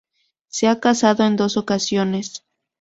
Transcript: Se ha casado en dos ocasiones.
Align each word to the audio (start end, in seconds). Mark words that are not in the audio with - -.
Se 0.47 0.67
ha 0.67 0.79
casado 0.79 1.23
en 1.27 1.35
dos 1.35 1.57
ocasiones. 1.57 2.43